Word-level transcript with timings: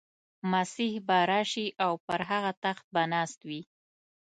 مسیح 0.51 0.93
به 1.07 1.17
راشي 1.31 1.67
او 1.85 1.93
پر 2.05 2.21
هغه 2.29 2.51
تخت 2.63 2.85
به 2.93 3.01
ناست 3.11 3.39
وي. 3.47 3.61